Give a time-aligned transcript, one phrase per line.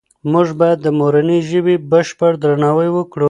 [0.31, 3.19] موږ باید د مورنۍ ژبې بشپړ درناوی وکړو.